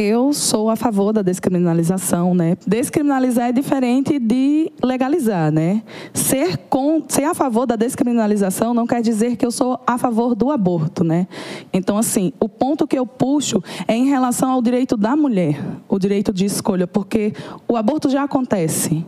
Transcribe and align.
Eu 0.00 0.32
sou 0.32 0.70
a 0.70 0.76
favor 0.76 1.12
da 1.12 1.22
descriminalização, 1.22 2.32
né? 2.32 2.56
Descriminalizar 2.64 3.48
é 3.48 3.52
diferente 3.52 4.20
de 4.20 4.70
legalizar, 4.80 5.50
né? 5.50 5.82
Ser, 6.14 6.56
com, 6.70 7.02
ser 7.08 7.24
a 7.24 7.34
favor 7.34 7.66
da 7.66 7.74
descriminalização 7.74 8.72
não 8.72 8.86
quer 8.86 9.02
dizer 9.02 9.34
que 9.34 9.44
eu 9.44 9.50
sou 9.50 9.80
a 9.84 9.98
favor 9.98 10.36
do 10.36 10.52
aborto, 10.52 11.02
né? 11.02 11.26
Então, 11.72 11.98
assim, 11.98 12.32
o 12.38 12.48
ponto 12.48 12.86
que 12.86 12.96
eu 12.96 13.04
puxo 13.04 13.60
é 13.88 13.96
em 13.96 14.06
relação 14.06 14.52
ao 14.52 14.62
direito 14.62 14.96
da 14.96 15.16
mulher, 15.16 15.60
o 15.88 15.98
direito 15.98 16.32
de 16.32 16.44
escolha, 16.44 16.86
porque 16.86 17.32
o 17.66 17.76
aborto 17.76 18.08
já 18.08 18.22
acontece. 18.22 19.04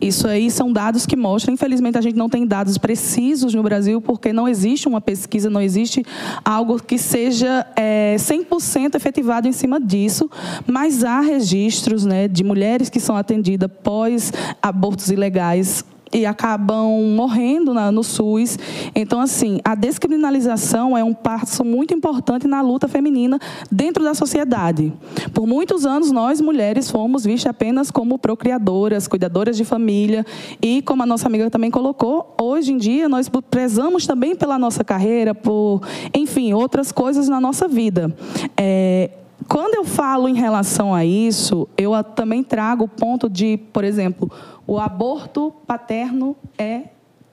Isso 0.00 0.28
aí 0.28 0.50
são 0.50 0.72
dados 0.72 1.06
que 1.06 1.16
mostram, 1.16 1.54
infelizmente 1.54 1.98
a 1.98 2.00
gente 2.00 2.16
não 2.16 2.28
tem 2.28 2.46
dados 2.46 2.78
precisos 2.78 3.52
no 3.52 3.62
Brasil, 3.62 4.00
porque 4.00 4.32
não 4.32 4.48
existe 4.48 4.86
uma 4.86 5.00
pesquisa, 5.00 5.50
não 5.50 5.60
existe 5.60 6.04
algo 6.44 6.80
que 6.80 6.96
seja 6.96 7.66
é, 7.74 8.14
100% 8.16 8.94
efetivado 8.94 9.48
em 9.48 9.52
cima 9.52 9.80
disso, 9.80 10.30
mas 10.66 11.02
há 11.02 11.20
registros 11.20 12.04
né, 12.04 12.28
de 12.28 12.44
mulheres 12.44 12.88
que 12.88 13.00
são 13.00 13.16
atendidas 13.16 13.70
pós 13.82 14.32
abortos 14.62 15.10
ilegais 15.10 15.84
e 16.12 16.26
acabam 16.26 17.14
morrendo 17.14 17.74
na, 17.74 17.90
no 17.92 18.02
SUS. 18.02 18.58
Então, 18.94 19.20
assim, 19.20 19.60
a 19.64 19.74
descriminalização 19.74 20.96
é 20.96 21.04
um 21.04 21.14
passo 21.14 21.64
muito 21.64 21.94
importante 21.94 22.46
na 22.46 22.60
luta 22.60 22.88
feminina 22.88 23.38
dentro 23.70 24.04
da 24.04 24.14
sociedade. 24.14 24.92
Por 25.32 25.46
muitos 25.46 25.86
anos, 25.86 26.10
nós, 26.10 26.40
mulheres, 26.40 26.90
fomos 26.90 27.24
vistas 27.24 27.50
apenas 27.50 27.90
como 27.90 28.18
procriadoras, 28.18 29.08
cuidadoras 29.08 29.56
de 29.56 29.64
família, 29.64 30.24
e, 30.62 30.82
como 30.82 31.02
a 31.02 31.06
nossa 31.06 31.26
amiga 31.26 31.50
também 31.50 31.70
colocou, 31.70 32.34
hoje 32.40 32.72
em 32.72 32.78
dia 32.78 33.08
nós 33.08 33.30
prezamos 33.50 34.06
também 34.06 34.34
pela 34.34 34.58
nossa 34.58 34.84
carreira, 34.84 35.34
por, 35.34 35.80
enfim, 36.14 36.52
outras 36.52 36.92
coisas 36.92 37.28
na 37.28 37.40
nossa 37.40 37.68
vida. 37.68 38.14
É, 38.56 39.10
quando 39.48 39.74
eu 39.74 39.84
falo 39.84 40.28
em 40.28 40.34
relação 40.34 40.94
a 40.94 41.04
isso, 41.04 41.66
eu 41.76 41.92
também 42.04 42.44
trago 42.44 42.84
o 42.84 42.88
ponto 42.88 43.28
de, 43.28 43.56
por 43.72 43.82
exemplo, 43.82 44.30
o 44.66 44.78
aborto 44.78 45.52
paterno 45.66 46.36
é 46.58 46.84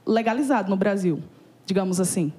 legalizado 0.06 0.70
no 0.70 0.78
Brasil, 0.78 1.20
digamos 1.66 2.00
assim. 2.00 2.32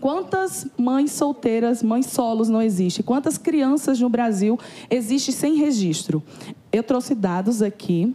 Quantas 0.00 0.68
mães 0.78 1.10
solteiras, 1.10 1.82
mães 1.82 2.06
solos 2.06 2.48
não 2.48 2.62
existem? 2.62 3.04
Quantas 3.04 3.36
crianças 3.36 3.98
no 3.98 4.08
Brasil 4.08 4.56
existem 4.88 5.34
sem 5.34 5.56
registro? 5.56 6.22
Eu 6.70 6.84
trouxe 6.84 7.16
dados 7.16 7.60
aqui 7.62 8.14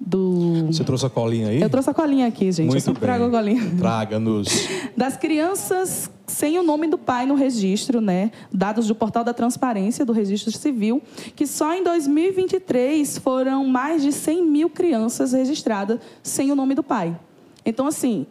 do. 0.00 0.66
Você 0.66 0.82
trouxe 0.82 1.06
a 1.06 1.10
colinha 1.10 1.48
aí? 1.48 1.62
Eu 1.62 1.70
trouxe 1.70 1.88
a 1.90 1.94
colinha 1.94 2.26
aqui, 2.26 2.50
gente. 2.50 2.68
Muito 2.68 2.90
Eu 2.90 2.94
trago 2.94 3.24
a 3.26 3.30
colinha. 3.30 3.62
Traga-nos. 3.78 4.48
Das 4.96 5.16
crianças 5.16 6.10
sem 6.34 6.58
o 6.58 6.62
nome 6.62 6.88
do 6.88 6.98
pai 6.98 7.24
no 7.24 7.34
registro, 7.34 8.00
né? 8.00 8.32
Dados 8.52 8.88
do 8.88 8.94
Portal 8.94 9.22
da 9.22 9.32
Transparência 9.32 10.04
do 10.04 10.12
Registro 10.12 10.50
Civil, 10.50 11.00
que 11.36 11.46
só 11.46 11.72
em 11.72 11.82
2023 11.82 13.18
foram 13.18 13.64
mais 13.64 14.02
de 14.02 14.12
100 14.12 14.44
mil 14.44 14.68
crianças 14.68 15.32
registradas 15.32 16.00
sem 16.22 16.50
o 16.50 16.56
nome 16.56 16.74
do 16.74 16.82
pai. 16.82 17.16
Então, 17.64 17.86
assim, 17.86 18.26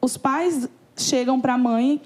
os 0.00 0.16
pais 0.16 0.68
chegam 0.96 1.40
para 1.40 1.54
a 1.54 1.58
mãe 1.58 2.00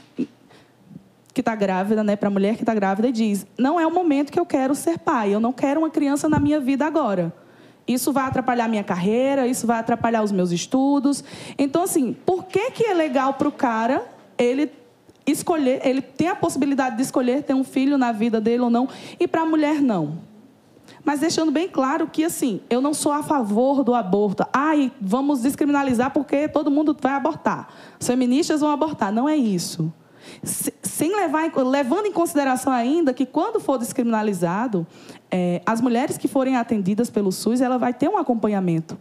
que 1.35 1.43
está 1.43 1.55
grávida, 1.55 2.03
né, 2.03 2.17
para 2.17 2.29
a 2.29 2.33
mulher 2.33 2.57
que 2.57 2.63
está 2.63 2.75
grávida 2.75 3.09
e 3.09 3.13
diz: 3.13 3.47
não 3.59 3.79
é 3.79 3.87
o 3.87 3.93
momento 3.93 4.33
que 4.33 4.41
eu 4.41 4.47
quero 4.47 4.75
ser 4.75 4.99
pai, 4.99 5.35
eu 5.35 5.39
não 5.39 5.53
quero 5.53 5.81
uma 5.81 5.91
criança 5.91 6.31
na 6.31 6.41
minha 6.41 6.59
vida 6.59 6.87
agora. 6.87 7.33
Isso 7.87 8.11
vai 8.11 8.25
atrapalhar 8.25 8.67
minha 8.69 8.83
carreira, 8.83 9.47
isso 9.47 9.67
vai 9.67 9.79
atrapalhar 9.79 10.23
os 10.23 10.33
meus 10.33 10.51
estudos. 10.51 11.23
Então, 11.57 11.83
assim, 11.83 12.17
por 12.25 12.45
que, 12.45 12.71
que 12.73 12.85
é 12.85 12.95
legal 12.95 13.35
para 13.35 13.47
o 13.47 13.53
cara 13.53 14.03
ele 14.39 14.71
escolher, 15.27 15.81
ele 15.85 16.01
tem 16.01 16.29
a 16.29 16.37
possibilidade 16.37 16.97
de 16.97 17.03
escolher 17.03 17.43
ter 17.43 17.55
um 17.55 17.65
filho 17.65 17.99
na 17.99 18.13
vida 18.13 18.41
dele 18.41 18.63
ou 18.63 18.71
não, 18.71 18.89
e 19.19 19.27
para 19.27 19.43
a 19.43 19.47
mulher 19.47 19.81
não? 19.81 20.19
Mas 21.05 21.21
deixando 21.21 21.53
bem 21.53 21.69
claro 21.69 22.09
que, 22.09 22.25
assim, 22.25 22.61
eu 22.69 22.81
não 22.81 22.93
sou 22.93 23.13
a 23.13 23.23
favor 23.23 23.85
do 23.85 23.95
aborto. 23.95 24.45
Ai, 24.53 24.91
vamos 25.01 25.43
descriminalizar 25.43 26.11
porque 26.13 26.49
todo 26.49 26.71
mundo 26.71 26.97
vai 27.01 27.13
abortar. 27.13 27.69
Os 27.99 28.07
feministas 28.07 28.61
vão 28.61 28.71
abortar. 28.71 29.13
Não 29.13 29.29
é 29.29 29.37
isso 29.37 29.93
sem 30.83 31.15
levar, 31.15 31.53
levando 31.57 32.07
em 32.07 32.13
consideração 32.13 32.73
ainda 32.73 33.13
que 33.13 33.27
quando 33.27 33.61
for 33.61 33.79
descriminalizado, 33.79 34.87
é, 35.31 35.61
as 35.67 35.81
mulheres 35.81 36.17
que 36.17 36.29
forem 36.29 36.57
atendidas 36.57 37.11
pelo 37.11 37.31
SUS, 37.31 37.61
ela 37.61 37.79
vai 37.79 37.93
ter 37.93 38.09
um 38.09 38.17
acompanhamento. 38.17 38.99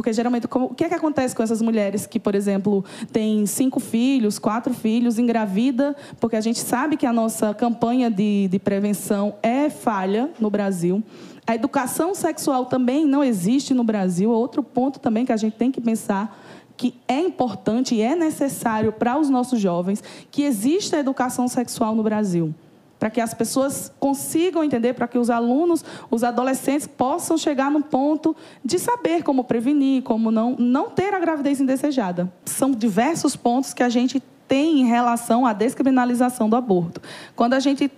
Porque 0.00 0.14
geralmente, 0.14 0.48
como, 0.48 0.64
o 0.64 0.74
que 0.74 0.82
é 0.82 0.88
que 0.88 0.94
acontece 0.94 1.36
com 1.36 1.42
essas 1.42 1.60
mulheres 1.60 2.06
que, 2.06 2.18
por 2.18 2.34
exemplo, 2.34 2.82
têm 3.12 3.44
cinco 3.44 3.78
filhos, 3.78 4.38
quatro 4.38 4.72
filhos, 4.72 5.18
engravida? 5.18 5.94
Porque 6.18 6.36
a 6.36 6.40
gente 6.40 6.58
sabe 6.58 6.96
que 6.96 7.04
a 7.04 7.12
nossa 7.12 7.52
campanha 7.52 8.10
de, 8.10 8.48
de 8.48 8.58
prevenção 8.58 9.34
é 9.42 9.68
falha 9.68 10.30
no 10.40 10.48
Brasil. 10.48 11.04
A 11.46 11.54
educação 11.54 12.14
sexual 12.14 12.64
também 12.64 13.04
não 13.04 13.22
existe 13.22 13.74
no 13.74 13.84
Brasil. 13.84 14.30
Outro 14.30 14.62
ponto 14.62 14.98
também 14.98 15.26
que 15.26 15.32
a 15.32 15.36
gente 15.36 15.58
tem 15.58 15.70
que 15.70 15.82
pensar 15.82 16.34
que 16.78 16.94
é 17.06 17.20
importante 17.20 17.94
e 17.94 18.00
é 18.00 18.16
necessário 18.16 18.92
para 18.92 19.18
os 19.18 19.28
nossos 19.28 19.60
jovens 19.60 20.02
que 20.30 20.44
exista 20.44 20.96
educação 20.96 21.46
sexual 21.46 21.94
no 21.94 22.02
Brasil. 22.02 22.54
Para 23.00 23.10
que 23.10 23.20
as 23.20 23.34
pessoas 23.34 23.92
consigam 23.98 24.62
entender, 24.62 24.92
para 24.92 25.08
que 25.08 25.18
os 25.18 25.30
alunos, 25.30 25.84
os 26.08 26.22
adolescentes 26.22 26.86
possam 26.86 27.36
chegar 27.36 27.70
no 27.70 27.82
ponto 27.82 28.36
de 28.64 28.78
saber 28.78 29.24
como 29.24 29.42
prevenir, 29.42 30.02
como 30.02 30.30
não, 30.30 30.54
não 30.56 30.90
ter 30.90 31.12
a 31.14 31.18
gravidez 31.18 31.60
indesejada. 31.60 32.32
São 32.44 32.70
diversos 32.70 33.34
pontos 33.34 33.74
que 33.74 33.82
a 33.82 33.88
gente 33.88 34.22
tem 34.46 34.82
em 34.82 34.84
relação 34.84 35.46
à 35.46 35.52
descriminalização 35.52 36.48
do 36.48 36.56
aborto. 36.56 37.00
Quando 37.34 37.54
a 37.54 37.60
gente 37.60 37.90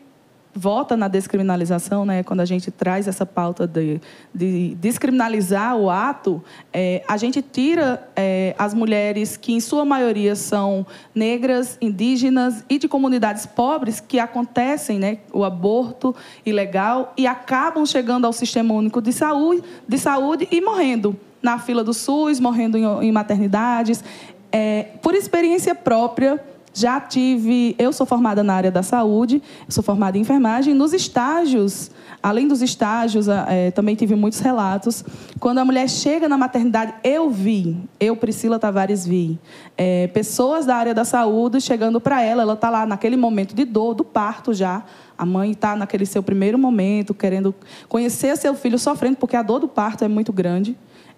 vota 0.54 0.96
na 0.96 1.08
descriminalização, 1.08 2.04
né, 2.04 2.22
quando 2.22 2.40
a 2.40 2.44
gente 2.44 2.70
traz 2.70 3.08
essa 3.08 3.24
pauta 3.24 3.66
de, 3.66 4.00
de 4.34 4.74
descriminalizar 4.74 5.76
o 5.76 5.88
ato, 5.88 6.42
é, 6.72 7.02
a 7.08 7.16
gente 7.16 7.40
tira 7.40 8.06
é, 8.14 8.54
as 8.58 8.74
mulheres 8.74 9.36
que, 9.36 9.52
em 9.52 9.60
sua 9.60 9.84
maioria, 9.84 10.36
são 10.36 10.86
negras, 11.14 11.78
indígenas 11.80 12.64
e 12.68 12.78
de 12.78 12.86
comunidades 12.86 13.46
pobres, 13.46 14.00
que 14.00 14.18
acontecem 14.18 14.98
né, 14.98 15.18
o 15.32 15.44
aborto 15.44 16.14
ilegal 16.44 17.12
e 17.16 17.26
acabam 17.26 17.86
chegando 17.86 18.26
ao 18.26 18.32
Sistema 18.32 18.74
Único 18.74 19.00
de 19.00 19.12
Saúde, 19.12 19.62
de 19.88 19.98
saúde 19.98 20.46
e 20.50 20.60
morrendo 20.60 21.16
na 21.42 21.58
fila 21.58 21.82
do 21.82 21.92
SUS, 21.92 22.38
morrendo 22.38 22.76
em, 22.76 22.84
em 23.08 23.12
maternidades. 23.12 24.04
É, 24.52 24.88
por 25.00 25.14
experiência 25.14 25.74
própria, 25.74 26.38
já 26.74 26.98
tive, 27.00 27.74
eu 27.78 27.92
sou 27.92 28.06
formada 28.06 28.42
na 28.42 28.54
área 28.54 28.70
da 28.70 28.82
saúde, 28.82 29.42
sou 29.68 29.84
formada 29.84 30.16
em 30.16 30.22
enfermagem. 30.22 30.72
Nos 30.72 30.94
estágios, 30.94 31.90
além 32.22 32.48
dos 32.48 32.62
estágios, 32.62 33.28
é, 33.28 33.70
também 33.70 33.94
tive 33.94 34.14
muitos 34.14 34.40
relatos. 34.40 35.04
Quando 35.38 35.58
a 35.58 35.64
mulher 35.64 35.88
chega 35.88 36.28
na 36.28 36.38
maternidade, 36.38 36.94
eu 37.04 37.28
vi, 37.28 37.76
eu, 38.00 38.16
Priscila 38.16 38.58
Tavares, 38.58 39.06
vi 39.06 39.38
é, 39.76 40.06
pessoas 40.08 40.64
da 40.64 40.76
área 40.76 40.94
da 40.94 41.04
saúde 41.04 41.60
chegando 41.60 42.00
para 42.00 42.22
ela. 42.22 42.42
Ela 42.42 42.54
está 42.54 42.70
lá 42.70 42.86
naquele 42.86 43.16
momento 43.16 43.54
de 43.54 43.64
dor, 43.64 43.94
do 43.94 44.04
parto 44.04 44.54
já. 44.54 44.82
A 45.18 45.26
mãe 45.26 45.50
está 45.50 45.76
naquele 45.76 46.06
seu 46.06 46.22
primeiro 46.22 46.58
momento, 46.58 47.12
querendo 47.12 47.54
conhecer 47.86 48.34
seu 48.38 48.54
filho 48.54 48.78
sofrendo, 48.78 49.18
porque 49.18 49.36
a 49.36 49.42
dor 49.42 49.60
do 49.60 49.68
parto 49.68 50.04
é 50.04 50.08
muito 50.08 50.32
grande. 50.32 50.74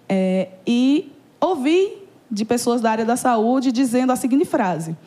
É, 0.09 0.49
e 0.67 1.11
ouvi 1.39 2.03
de 2.29 2.43
pessoas 2.43 2.81
da 2.81 2.91
área 2.91 3.05
da 3.05 3.15
saúde 3.15 3.71
dizendo 3.71 4.11
a 4.11 4.17
seguinte 4.17 4.43
frase 4.43 4.97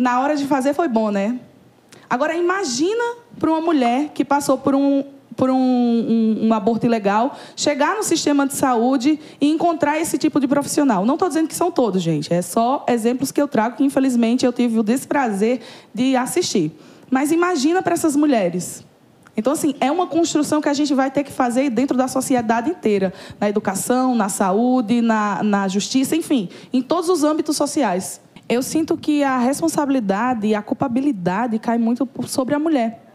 na 0.00 0.18
hora 0.18 0.34
de 0.34 0.46
fazer 0.46 0.72
foi 0.72 0.88
bom, 0.88 1.10
né? 1.10 1.38
Agora, 2.08 2.34
imagina 2.34 3.04
para 3.38 3.50
uma 3.50 3.60
mulher 3.60 4.08
que 4.14 4.24
passou 4.24 4.56
por 4.56 4.74
um, 4.74 5.04
por 5.36 5.50
um, 5.50 5.54
um, 5.54 6.46
um, 6.46 6.54
aborto 6.54 6.86
ilegal, 6.86 7.36
chegar 7.54 7.96
no 7.96 8.02
sistema 8.02 8.46
de 8.46 8.54
saúde 8.54 9.20
e 9.38 9.50
encontrar 9.50 10.00
esse 10.00 10.16
tipo 10.16 10.40
de 10.40 10.48
profissional. 10.48 11.04
Não 11.04 11.14
estou 11.14 11.28
dizendo 11.28 11.48
que 11.48 11.54
são 11.54 11.70
todos, 11.70 12.00
gente. 12.00 12.32
É 12.32 12.40
só 12.40 12.84
exemplos 12.88 13.30
que 13.30 13.40
eu 13.40 13.46
trago 13.46 13.76
que, 13.76 13.84
infelizmente, 13.84 14.46
eu 14.46 14.54
tive 14.54 14.78
o 14.78 14.82
desprazer 14.82 15.60
de 15.92 16.16
assistir. 16.16 16.72
Mas 17.10 17.30
imagina 17.30 17.82
para 17.82 17.92
essas 17.92 18.16
mulheres. 18.16 18.82
Então, 19.36 19.52
assim, 19.52 19.74
é 19.80 19.92
uma 19.92 20.06
construção 20.06 20.62
que 20.62 20.68
a 20.68 20.74
gente 20.74 20.94
vai 20.94 21.10
ter 21.10 21.24
que 21.24 21.30
fazer 21.30 21.68
dentro 21.68 21.96
da 21.96 22.08
sociedade 22.08 22.70
inteira. 22.70 23.12
Na 23.38 23.50
educação, 23.50 24.14
na 24.14 24.30
saúde, 24.30 25.02
na, 25.02 25.42
na 25.42 25.68
justiça, 25.68 26.16
enfim, 26.16 26.48
em 26.72 26.80
todos 26.80 27.10
os 27.10 27.22
âmbitos 27.22 27.54
sociais 27.54 28.18
eu 28.50 28.62
sinto 28.62 28.96
que 28.96 29.22
a 29.22 29.38
responsabilidade 29.38 30.48
e 30.48 30.54
a 30.56 30.60
culpabilidade 30.60 31.58
cai 31.60 31.78
muito 31.78 32.08
sobre 32.26 32.54
a 32.54 32.58
mulher. 32.58 33.06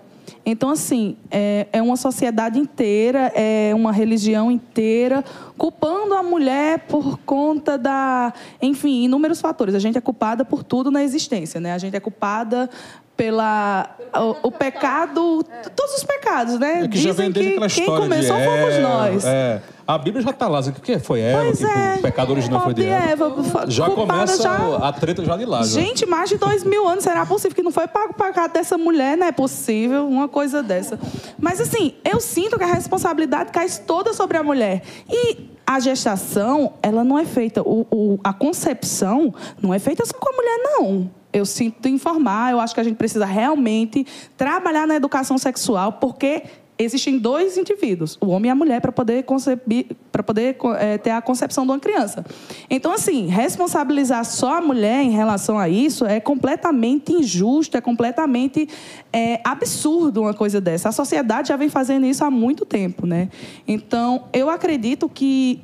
Então, 0.46 0.70
assim, 0.70 1.18
é, 1.30 1.68
é, 1.72 1.82
uma 1.82 1.98
sociedade 1.98 2.58
inteira, 2.58 3.32
é 3.36 3.74
uma 3.76 3.92
religião 3.92 4.50
inteira, 4.50 5.24
culpando 5.58 6.14
a 6.14 6.24
mulher 6.24 6.80
por 6.88 7.20
conta 7.20 7.78
da. 7.78 8.34
Enfim, 8.62 9.04
inúmeros 9.04 9.42
fatores. 9.42 9.76
A 9.76 9.80
gente 9.80 9.98
é 9.98 10.02
culpada 10.02 10.46
por 10.46 10.64
tudo 10.64 10.90
na 10.90 11.04
existência, 11.04 11.60
né? 11.60 11.74
A 11.74 11.78
gente 11.78 11.96
é 11.96 12.00
culpada 12.00 12.70
pela 13.18 13.90
o, 14.14 14.48
o 14.48 14.52
pecado, 14.52 15.44
todos 15.76 15.96
os 15.96 16.04
pecados, 16.04 16.60
né? 16.60 16.84
É 16.84 16.88
que 16.88 16.98
já 16.98 17.14
vem 17.14 17.32
desde 17.32 17.52
aquela 17.54 17.70
quem 17.70 17.86
começou 17.86 18.38
de 18.38 18.44
fomos 18.46 18.80
nós. 18.82 19.26
É. 19.26 19.62
A 19.88 20.00
Bíblia 20.00 20.24
já 20.24 20.32
está 20.32 20.48
lá, 20.48 20.60
dizendo 20.60 20.82
que 20.82 20.98
foi 20.98 21.22
Eva, 21.22 21.44
Pois 21.44 21.60
que 21.60 21.66
é. 21.66 21.96
o 22.00 22.02
pecado 22.02 22.32
original 22.32 22.62
foi 22.64 22.74
de 22.74 22.86
Eva. 22.86 23.26
Eva, 23.28 23.66
Já 23.68 23.88
começa 23.90 24.42
já- 24.42 24.78
a 24.78 24.92
treta 24.92 25.24
já 25.24 25.38
de 25.38 25.46
lá. 25.46 25.60
já. 25.60 25.80
Gente, 25.80 26.08
mais 26.08 26.28
de 26.28 26.38
dois 26.38 26.64
mil 26.64 26.88
anos, 26.88 27.04
será 27.04 27.24
possível 27.26 27.56
que 27.56 27.62
não 27.62 27.72
foi 27.72 27.88
pago 27.88 28.10
o 28.12 28.14
pecado 28.16 28.52
dessa 28.54 28.78
mulher? 28.80 29.16
Não 29.16 29.28
é 29.28 29.32
possível 29.32 30.08
uma 30.08 30.28
coisa 30.28 30.64
dessa. 30.64 31.00
Mas 31.40 31.62
assim, 31.62 31.94
eu 32.04 32.20
sinto 32.20 32.58
que 32.58 32.64
a 32.64 32.68
responsabilidade 32.74 33.52
cai 33.52 33.68
toda 33.86 34.12
sobre 34.12 34.38
a 34.38 34.44
mulher. 34.44 34.82
E 35.08 35.52
a 35.68 35.80
gestação, 35.80 36.74
ela 36.82 37.04
não 37.04 37.20
é 37.20 37.26
feita, 37.26 37.62
o, 37.62 37.86
o- 37.92 38.20
a 38.24 38.34
concepção 38.34 39.34
não 39.62 39.72
é 39.72 39.78
feita 39.78 40.04
só 40.06 40.14
com 40.18 40.30
a 40.30 40.36
mulher, 40.36 40.58
não. 40.64 41.12
Eu 41.36 41.46
sinto 41.46 41.90
informar, 41.90 42.54
eu 42.54 42.62
acho 42.62 42.74
que 42.74 42.80
a 42.80 42.84
gente 42.84 42.96
precisa 42.96 43.26
realmente 43.26 44.08
trabalhar 44.38 44.88
na 44.88 44.96
educação 44.96 45.38
sexual, 45.38 45.94
porque 45.94 46.44
existem 46.80 47.18
dois 47.18 47.58
indivíduos, 47.58 48.18
o 48.22 48.28
homem 48.28 48.48
e 48.48 48.52
a 48.52 48.56
mulher, 48.56 48.80
para 48.80 48.92
poder 48.92 49.24
conceber, 49.24 49.88
para 50.14 50.24
poder 50.24 50.58
eh, 50.80 50.98
ter 50.98 51.12
a 51.12 51.22
concepção 51.22 51.66
de 51.66 51.72
uma 51.72 51.80
criança. 51.80 52.26
Então, 52.70 52.92
assim, 52.92 53.28
responsabilizar 53.28 54.24
só 54.24 54.60
a 54.60 54.62
mulher 54.62 55.04
em 55.04 55.12
relação 55.12 55.60
a 55.60 55.68
isso 55.68 56.06
é 56.06 56.22
completamente 56.22 57.12
injusto, 57.12 57.76
é 57.76 57.82
completamente 57.82 58.70
eh, 59.12 59.42
absurdo 59.44 60.22
uma 60.22 60.34
coisa 60.34 60.62
dessa. 60.62 60.88
A 60.88 60.92
sociedade 60.94 61.50
já 61.50 61.58
vem 61.58 61.68
fazendo 61.70 62.06
isso 62.06 62.24
há 62.24 62.32
muito 62.32 62.66
tempo, 62.66 63.06
né? 63.06 63.30
Então, 63.68 64.26
eu 64.32 64.50
acredito 64.50 65.10
que 65.10 65.62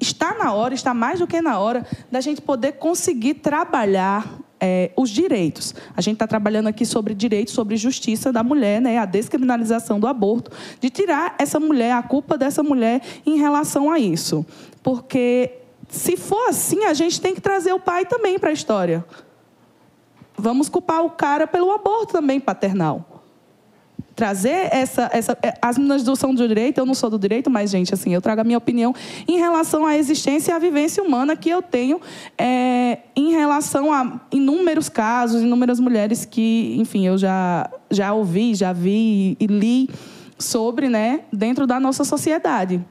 está 0.00 0.34
na 0.34 0.52
hora, 0.52 0.74
está 0.74 0.92
mais 0.92 1.20
do 1.20 1.26
que 1.26 1.40
na 1.40 1.58
hora, 1.58 1.86
da 2.10 2.20
gente 2.20 2.40
poder 2.40 2.72
conseguir 2.72 3.34
trabalhar 3.34 4.41
eh, 4.64 4.92
os 4.96 5.10
direitos. 5.10 5.74
A 5.96 6.00
gente 6.00 6.14
está 6.14 6.26
trabalhando 6.26 6.68
aqui 6.68 6.86
sobre 6.86 7.14
direitos, 7.14 7.52
sobre 7.52 7.76
justiça 7.76 8.32
da 8.32 8.44
mulher, 8.44 8.80
né, 8.80 8.96
a 8.96 9.04
descriminalização 9.04 9.98
do 9.98 10.06
aborto, 10.06 10.52
de 10.80 10.88
tirar 10.88 11.34
essa 11.36 11.58
mulher, 11.58 11.92
a 11.92 12.02
culpa 12.02 12.38
dessa 12.38 12.62
mulher 12.62 13.02
em 13.26 13.36
relação 13.36 13.90
a 13.90 13.98
isso. 13.98 14.46
Porque, 14.80 15.50
se 15.88 16.16
for 16.16 16.48
assim, 16.48 16.84
a 16.84 16.94
gente 16.94 17.20
tem 17.20 17.34
que 17.34 17.40
trazer 17.40 17.72
o 17.72 17.80
pai 17.80 18.06
também 18.06 18.38
para 18.38 18.50
a 18.50 18.52
história. 18.52 19.04
Vamos 20.38 20.68
culpar 20.68 21.04
o 21.04 21.10
cara 21.10 21.46
pelo 21.46 21.72
aborto 21.72 22.12
também 22.12 22.38
paternal 22.38 23.12
trazer 24.14 24.68
essa, 24.70 25.10
essa 25.12 25.36
é, 25.42 25.54
as 25.60 25.76
meninas 25.76 26.02
do 26.02 26.14
são 26.14 26.34
do 26.34 26.46
direito 26.46 26.78
eu 26.78 26.86
não 26.86 26.94
sou 26.94 27.08
do 27.10 27.18
direito 27.18 27.50
mas 27.50 27.70
gente 27.70 27.94
assim 27.94 28.14
eu 28.14 28.20
trago 28.20 28.40
a 28.40 28.44
minha 28.44 28.58
opinião 28.58 28.94
em 29.26 29.38
relação 29.38 29.86
à 29.86 29.96
existência 29.96 30.52
e 30.52 30.54
à 30.54 30.58
vivência 30.58 31.02
humana 31.02 31.34
que 31.34 31.48
eu 31.48 31.62
tenho 31.62 32.00
é, 32.36 32.71
em 33.14 33.32
relação 33.32 33.92
a 33.92 34.20
inúmeros 34.30 34.88
casos 34.88 35.42
inúmeras 35.42 35.78
mulheres 35.78 36.24
que 36.24 36.76
enfim 36.78 37.06
eu 37.06 37.18
já 37.18 37.70
já 37.90 38.12
ouvi 38.12 38.54
já 38.54 38.72
vi 38.72 39.36
e 39.38 39.46
li 39.46 39.88
sobre 40.38 40.88
né 40.88 41.20
dentro 41.32 41.66
da 41.66 41.78
nossa 41.78 42.04
sociedade 42.04 42.84